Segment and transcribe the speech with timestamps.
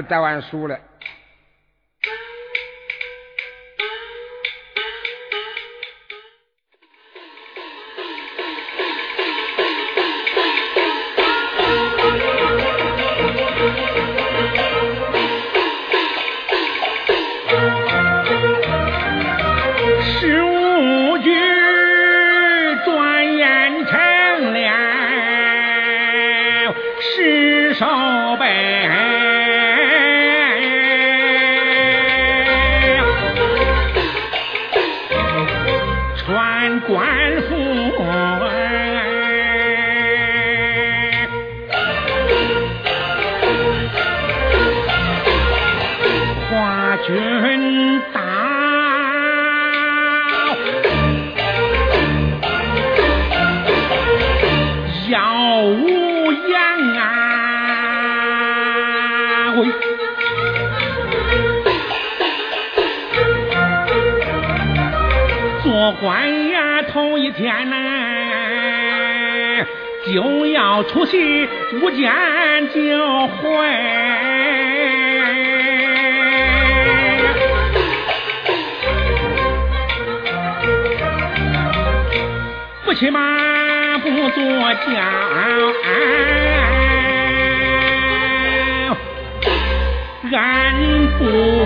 [0.00, 0.78] 就带完书了。
[66.00, 66.56] 官爷
[66.90, 67.76] 头一天呐、
[70.06, 72.10] 就要出去无间
[72.74, 73.68] 就会。
[82.86, 84.96] 不骑马不坐轿，
[90.32, 90.74] 俺
[91.18, 91.59] 不。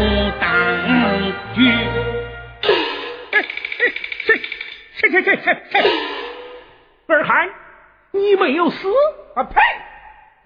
[8.34, 8.92] 你没有死
[9.36, 9.44] 啊！
[9.44, 9.60] 呸！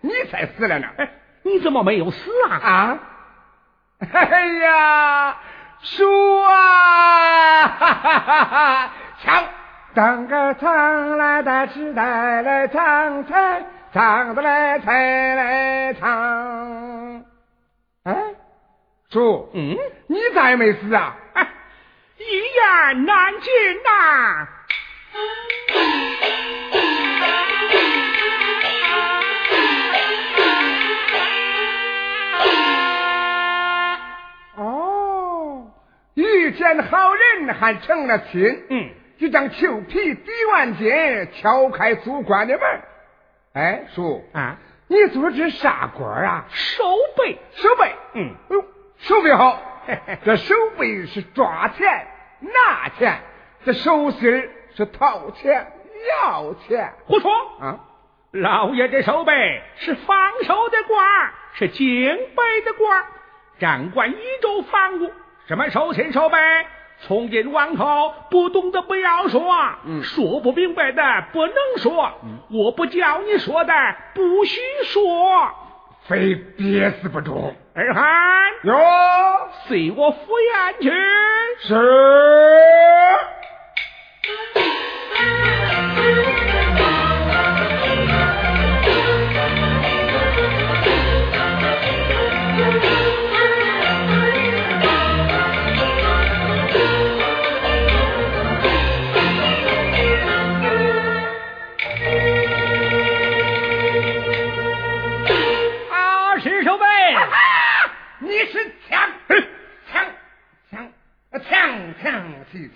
[0.03, 0.87] 你才死了呢！
[0.99, 1.11] 哎，
[1.43, 2.55] 你怎么没有死啊？
[2.55, 2.99] 啊！
[4.13, 5.39] 哎呀，
[5.81, 7.67] 叔啊！
[7.67, 8.93] 哈哈哈哈！
[9.25, 9.45] 唱，
[9.95, 13.63] 当个唱来的时代来唱唱，
[13.95, 17.25] 唱的来才来唱。
[18.05, 18.35] 哎，
[19.11, 19.79] 叔，嗯，
[20.09, 21.17] 你咋也没死啊？
[21.33, 21.49] 哎，
[22.19, 22.23] 一
[22.93, 24.47] 言难尽呐。
[25.11, 25.17] 遇
[36.75, 42.63] 见好人还成了亲，嗯，就将裘皮抵完肩，敲开祖官的门。
[43.55, 44.57] 哎，叔啊，
[44.87, 46.45] 你做这啥官啊？
[46.51, 46.85] 守
[47.17, 48.65] 备，守备，嗯，哎呦，
[48.99, 49.63] 守备好。
[50.23, 52.07] 这守备是抓钱
[52.41, 53.21] 拿钱，
[53.65, 55.73] 这手心是掏钱
[56.21, 56.93] 要钱。
[57.07, 57.81] 胡说啊！
[58.33, 63.05] 老爷这守备是防守的官，是警备的官，
[63.59, 65.11] 掌管一州防务。
[65.49, 66.67] 什么收钱收呗，
[67.01, 69.41] 从今往后不懂的不要说，
[69.87, 73.73] 嗯说不明白的不能说，嗯我不叫你说的
[74.15, 75.51] 不许说，
[76.07, 77.55] 非憋死不中。
[77.75, 78.05] 二汉
[78.65, 78.77] 哟，
[79.67, 80.91] 随我赴宴去。
[81.61, 81.75] 是。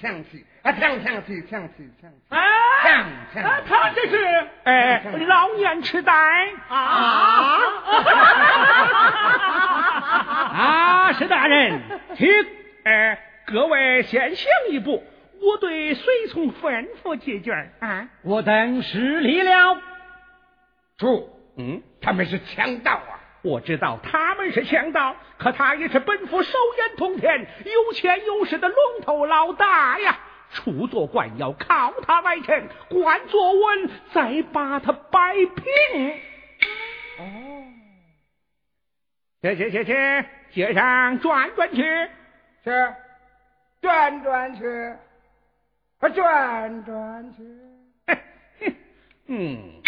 [0.02, 0.72] 抢去啊！
[0.72, 2.16] 抢抢去，抢去，抢起！
[2.28, 2.38] 啊！
[2.82, 3.64] 抢抢！
[3.68, 6.12] 他这是哎，老年痴呆
[6.68, 6.76] 啊！
[10.52, 11.12] 啊！
[11.14, 11.80] 石大人，
[12.16, 12.28] 请
[12.84, 13.16] 哎，
[13.46, 15.04] 各位先行一步，
[15.40, 18.08] 我对随从吩咐几句啊！
[18.22, 19.78] 我等失礼了。
[20.98, 23.11] 主，嗯，他们是强盗啊！
[23.42, 30.18] 我知道他们是强盗，可他也是本府手眼通天、有钱有势的龙头老大呀！
[30.54, 36.10] 出做官要靠他为臣，官做稳，再把他摆平。
[37.18, 37.64] 哦，
[39.42, 41.82] 去去去去，街上转转去，
[42.62, 42.70] 去
[43.80, 44.66] 转转去，
[45.98, 47.42] 啊转转去。
[49.26, 49.81] 嗯。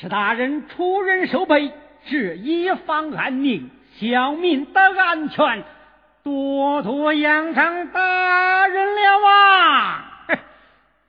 [0.00, 1.72] 是大人出人守备，
[2.06, 3.68] 是一方安宁，
[3.98, 5.64] 小民的安全，
[6.22, 10.04] 多多仰仗大人了啊！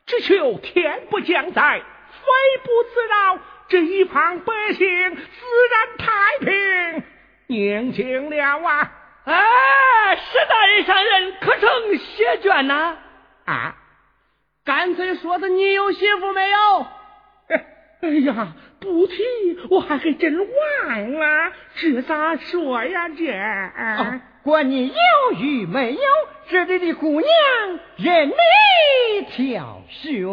[0.07, 5.21] 只求天不降灾，非不自扰，这一方百姓自
[5.71, 7.03] 然太平，
[7.45, 8.91] 宁静了啊！
[9.25, 12.97] 哎，石大人上任可成谢卷呐？
[13.45, 13.75] 啊，
[14.65, 16.87] 干脆说的你有媳妇没有？
[18.01, 19.17] 哎呀，不提
[19.69, 23.09] 我还还真忘了，这咋说呀？
[23.09, 24.93] 这，啊、管你有
[25.37, 26.01] 与没有，
[26.47, 27.29] 这里的姑娘
[27.97, 28.33] 任你
[29.29, 30.25] 挑选。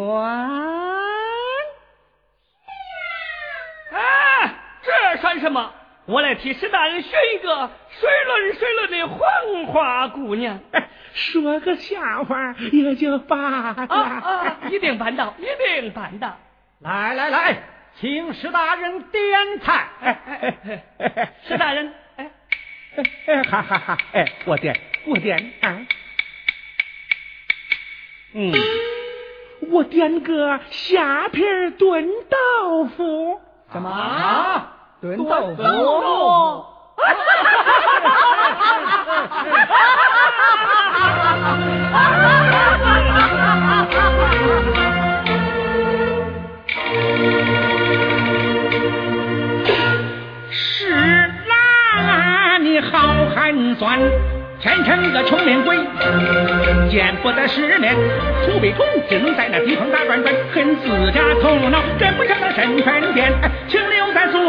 [3.91, 5.73] 哎，这算什么？
[6.05, 10.61] 我来替石大人选一个水润水润的黄花姑娘。
[11.13, 13.87] 说个笑话也就罢了。
[13.89, 14.57] 啊啊！
[14.69, 16.37] 一定办到，一定办到。
[16.79, 17.57] 来来来，
[17.99, 19.87] 请石大人点菜。
[20.01, 22.29] 哎哎哎哎，石大人，哎
[23.25, 23.97] 哎，哈哈哈！
[24.13, 25.77] 哎，我点，我点啊。
[28.33, 28.53] 嗯，
[29.71, 31.41] 我点个虾皮
[31.79, 33.41] 炖豆腐。
[33.71, 33.89] 什么？
[33.89, 34.71] 啊、
[35.01, 35.63] 炖豆腐？
[35.63, 35.63] 是
[54.87, 55.77] 成个穷命鬼，
[56.89, 57.93] 见不得世面，
[58.45, 63.33] 土被土，只能在那地方打转转，恨自家头脑跟不上那身份变，
[63.67, 64.39] 请留在嘴。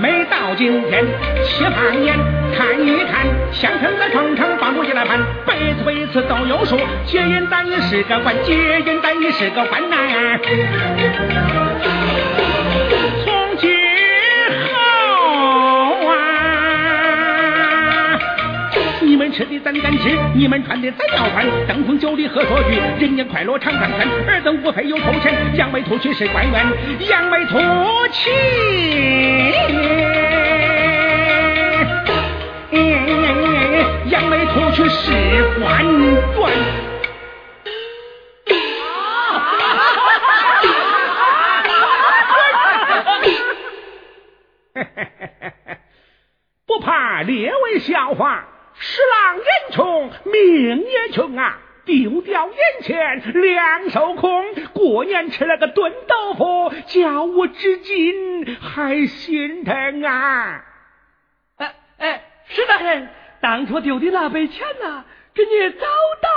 [0.00, 1.04] 每到今天
[1.42, 2.16] 七八年，
[2.56, 9.96] 看一看，相称在床上帮主也来盘，辈子辈子都有数，结姻单也是个官，结姻单也是个官呐。
[20.44, 26.66] 你们穿的再要穿，登峰酒里喝说句，人间快乐常常看，尔等无非有偷钱，扬眉吐气是官员，
[27.08, 27.56] 扬眉吐
[28.12, 28.30] 气。
[34.10, 35.12] 扬眉吐气是
[35.58, 36.22] 官员。
[46.66, 48.44] 不怕列位笑话，
[48.76, 51.58] 十郎人穷，命也穷啊！
[51.84, 60.64] 丢掉眼前两手空，过年吃了个炖豆腐，叫我至今还心疼啊！
[61.58, 63.08] 哎哎，石大人，
[63.42, 65.86] 当初丢的那笔钱呐、给你找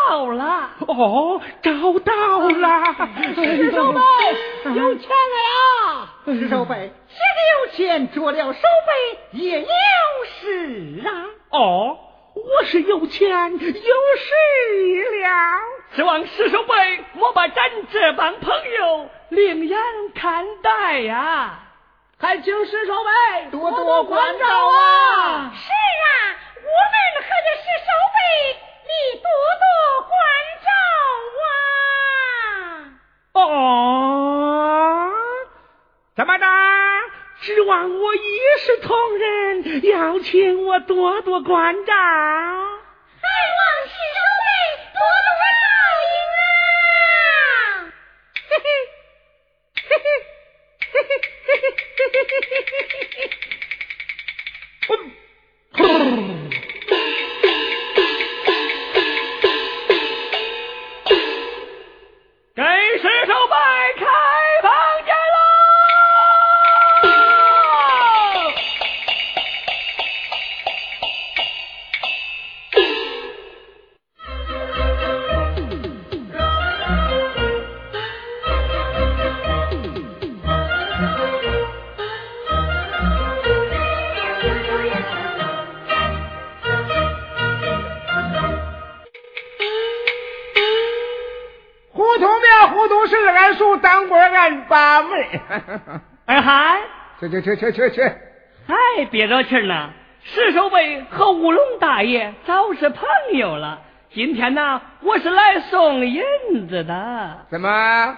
[0.10, 0.72] 到了。
[0.86, 2.84] 哦，找到了，
[3.36, 4.00] 石守备
[4.76, 6.10] 有钱了呀！
[6.26, 7.20] 石守备，谁
[7.54, 9.68] 有钱做了守备也有
[10.42, 11.26] 事啊！
[11.52, 11.98] 哦，
[12.38, 13.74] 我是有钱有势
[15.22, 15.28] 了。
[15.96, 19.78] 指望石守备莫把咱这帮朋友另眼
[20.14, 21.60] 看待呀、
[22.20, 25.52] 还请石守备多多关照啊！
[25.56, 28.18] 是啊，我们和着石守备，
[28.84, 28.90] 你
[29.22, 29.30] 多
[29.64, 29.66] 多
[30.08, 30.14] 关
[30.64, 30.70] 照
[33.34, 33.42] 啊！
[33.42, 35.12] 哦，
[36.16, 36.46] 怎么的？
[37.40, 37.88] 指望
[38.68, 41.94] 是同仁，邀请我多多关照。
[96.26, 96.80] 二 嗨，
[97.20, 98.02] 去去去去去去，
[98.68, 99.90] 还憋着气呢。
[100.24, 103.82] 石守备和乌龙大爷早是朋友了。
[104.10, 106.24] 今天呢，我是来送银
[106.68, 107.46] 子的。
[107.50, 108.18] 怎么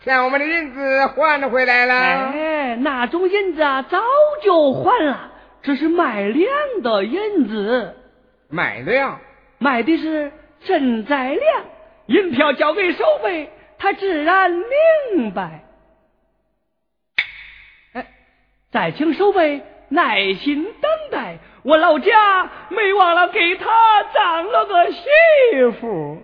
[0.00, 1.94] 欠我们的银子还回来了？
[1.94, 4.00] 哎，那种银子啊，早
[4.42, 6.50] 就还了，这是卖粮
[6.82, 7.96] 的银子，
[8.50, 9.18] 卖粮，
[9.58, 10.32] 卖的是
[10.64, 11.64] 赈灾粮。
[12.06, 15.64] 银票交给守备，他自然明白。
[17.92, 18.06] 哎，
[18.70, 25.00] 再请守备耐心等待，我老家没忘了给他当了个媳
[25.80, 26.22] 妇。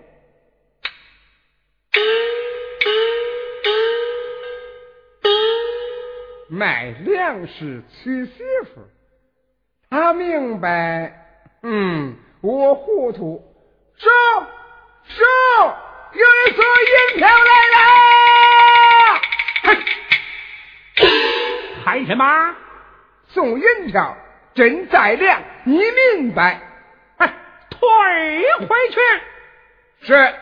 [6.47, 8.81] 卖粮食娶媳妇，
[9.89, 11.11] 他，明白。
[11.63, 13.41] 嗯，我糊涂。
[13.97, 14.09] 收
[15.07, 15.23] 收，
[16.13, 17.94] 有人送银票来了
[21.95, 22.55] 干什么？
[23.29, 24.17] 送银票，
[24.53, 25.77] 真在量，你
[26.17, 26.59] 明白？
[27.17, 27.33] 哎，
[27.69, 27.79] 退
[28.67, 28.99] 回去。
[30.05, 30.35] 是。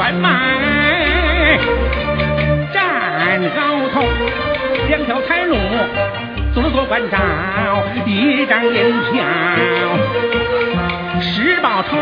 [0.00, 1.58] 专卖，
[2.72, 4.02] 站好头，
[4.88, 5.54] 两条财路，
[6.54, 7.18] 左左关照，
[8.06, 9.22] 一张银票，
[11.20, 11.98] 十报头，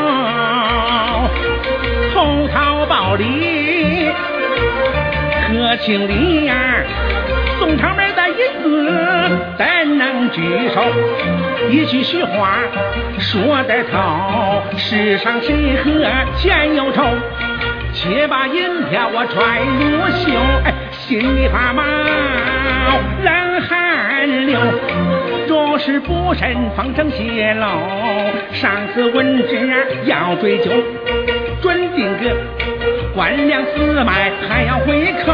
[2.15, 4.09] 头套报里，
[5.49, 6.55] 可清理呀，
[7.59, 10.85] 宋朝门的银子，怎能拒收？
[11.69, 12.59] 一句虚话
[13.19, 15.91] 说得透，世上谁和
[16.37, 17.03] 钱有仇？
[18.01, 20.31] 且把银票我揣入袖，
[20.65, 21.83] 哎，心里发毛，
[23.25, 24.61] 冷汗流。
[25.49, 27.67] 若是不慎风声泄露，
[28.53, 30.71] 上司闻之要追究，
[31.61, 32.37] 准定个
[33.17, 35.33] 官粮私卖还要回扣，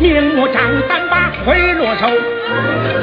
[0.00, 2.08] 明目张胆把贿赂收，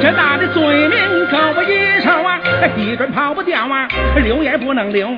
[0.00, 0.98] 这大的罪名
[1.30, 2.40] 够我一受啊，
[2.76, 3.86] 一准跑不掉啊，
[4.16, 5.08] 留也不能留，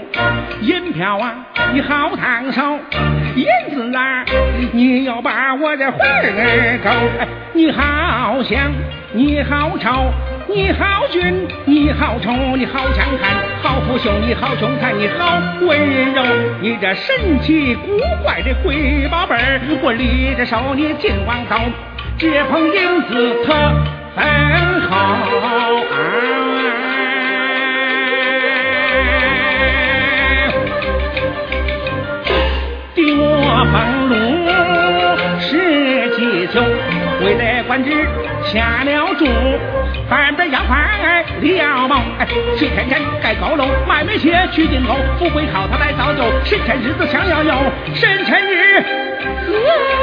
[0.60, 1.34] 银票啊，
[1.72, 2.78] 你好烫手。
[3.34, 4.24] 银子啊，
[4.72, 6.90] 你要把我的魂儿勾，
[7.52, 8.72] 你好香，
[9.12, 10.12] 你好丑，
[10.46, 16.22] 你好俊，你好丑，你好强悍，好腐朽，你好凶残，你好温柔，
[16.60, 21.56] 你这神奇古怪的鬼宝贝儿，我离着手你尽往走，
[22.16, 23.52] 这捧银子特
[24.14, 24.94] 很好。
[33.14, 34.14] 俸禄
[35.38, 36.60] 是几秋，
[37.24, 37.90] 为了官职
[38.44, 39.26] 下了注，
[40.08, 47.54] 半边要饭李要谋，哎，水天堑盖高楼，卖煤切取金钩，富贵靠他来造就，神仙日子想要有，
[47.94, 49.93] 神仙日。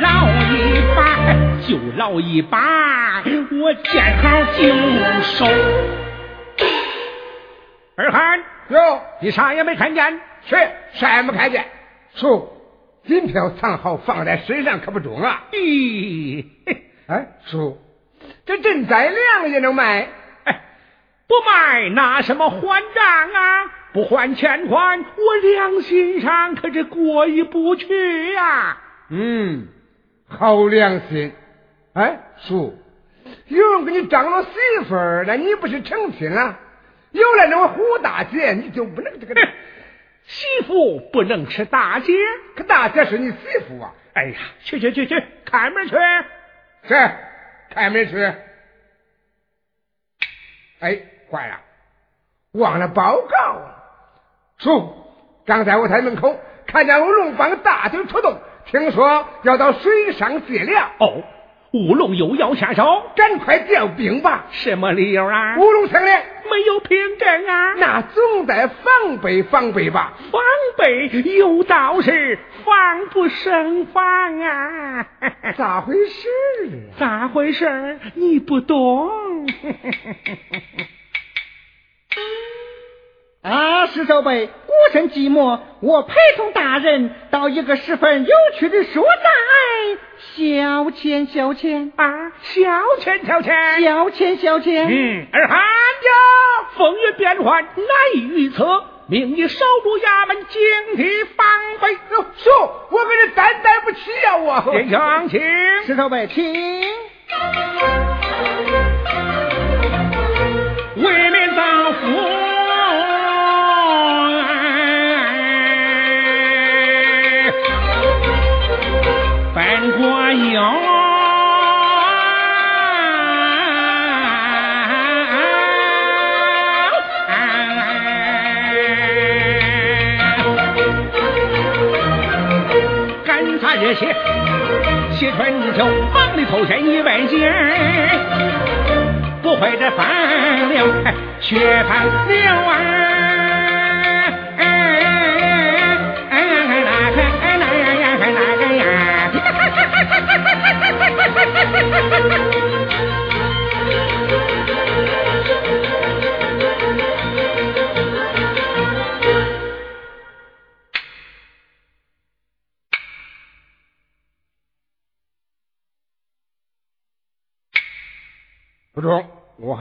[0.00, 1.32] 捞一把，
[1.66, 4.62] 就捞一把我见好就
[5.22, 5.46] 收。
[7.96, 10.20] 二汉，哟，你啥也没看见？
[10.44, 10.56] 是，
[10.92, 11.64] 啥也没看见。
[12.14, 12.46] 叔，
[13.04, 15.44] 银票藏好放在身上可不中啊。
[15.52, 16.44] 咦，
[17.06, 17.78] 哎，叔，
[18.44, 20.08] 这赈灾粮也能卖？
[20.44, 20.60] 哎，
[21.26, 23.72] 不卖拿什么还账啊？
[23.94, 28.76] 不还钱款，我良心上可是过意不去呀。
[29.08, 29.68] 嗯，
[30.28, 31.32] 好良心。
[31.94, 32.76] 哎，叔，
[33.46, 34.50] 有人给你张罗媳
[34.88, 36.58] 妇儿，那你不是成亲了？
[37.12, 39.34] 有了那位胡大姐，你就不能这个
[40.24, 42.12] 媳妇不能吃大姐，
[42.56, 43.36] 可大姐是你媳
[43.68, 43.94] 妇啊！
[44.12, 45.96] 哎呀，去去去去，开门去，
[46.88, 47.10] 是
[47.70, 48.16] 开门去。
[50.80, 51.60] 哎，坏了，
[52.52, 53.84] 忘了报告了。
[54.58, 54.94] 叔，
[55.46, 58.38] 刚在我在门口看见我龙帮大队出动，
[58.70, 60.90] 听说要到水上借粮。
[60.98, 61.22] 哦。
[61.72, 64.46] 乌龙又要下手，赶快调兵吧！
[64.50, 65.58] 什么理由啊？
[65.58, 67.74] 乌龙听令，没有凭证啊？
[67.76, 70.14] 那总得防备防备吧。
[70.30, 70.40] 防
[70.78, 75.06] 备有道是防不胜防啊！
[75.58, 76.28] 咋回事
[76.94, 76.98] 啊？
[76.98, 77.98] 咋回事？
[78.14, 79.10] 你不懂。
[83.46, 89.98] 啊，石守备，孤身寂寞，我陪同大人到一个十分有趣的所在，
[90.34, 90.42] 消
[90.86, 92.62] 遣消遣啊，消
[92.98, 94.86] 遣消遣，消遣消遣。
[94.88, 97.86] 嗯，二汉家风云变幻，难
[98.16, 100.60] 以预测，命你守住衙门，警
[100.96, 101.46] 惕防
[101.80, 101.94] 备。
[102.38, 102.50] 叔，
[102.90, 104.72] 我可是担待不起呀，我。
[104.72, 105.40] 殿下，请。
[105.86, 106.42] 石守备，请。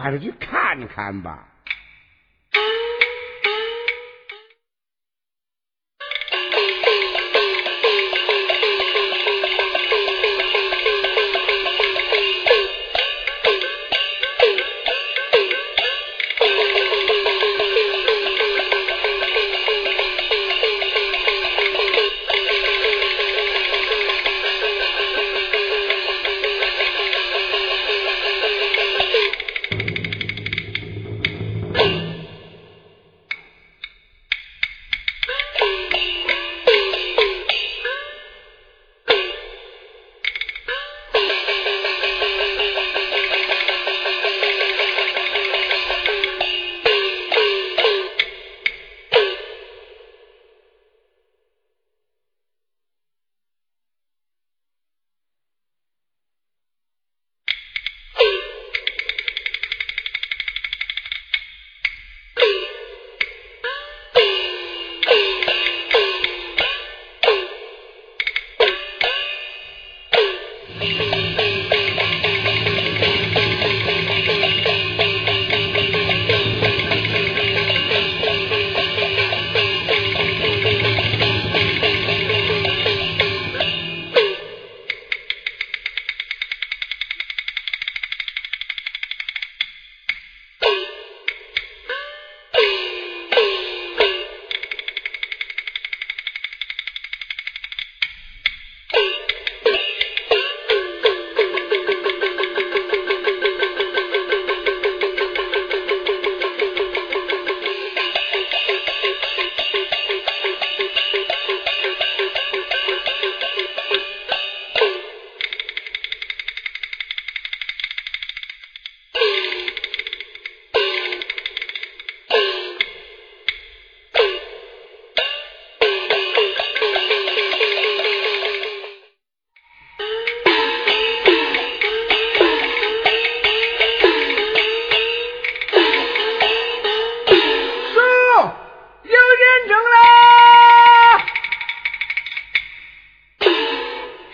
[0.06, 1.48] 还是去看看吧。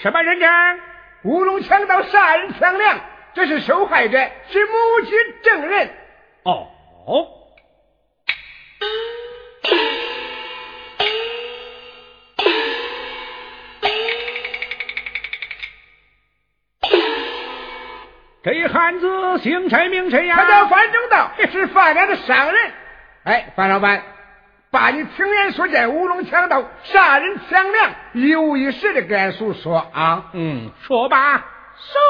[0.02, 0.80] 什么人证？
[1.24, 3.00] 乌龙强盗杀人抢粮，
[3.36, 4.18] 这是受害者，
[4.50, 4.74] 是母
[5.06, 5.90] 亲证人。
[6.44, 6.68] 哦。
[18.44, 20.36] 这一汉子姓陈名陈呀？
[20.36, 22.72] 他叫范正道，是范家的商人。
[23.26, 24.04] 哎，范老板。
[24.72, 30.30] 把你亲眼所见乌龙强盗杀人抢粮一五一十的给俺叔说啊！
[30.34, 31.46] 嗯，说吧。
[31.78, 32.02] 说。